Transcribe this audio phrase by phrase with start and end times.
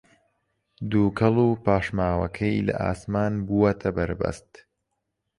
[0.89, 4.51] دووکەڵ و پاشماوەکەی لە ئاسمان بووەتە بەربەست